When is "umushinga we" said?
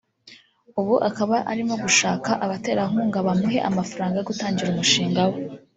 4.71-5.39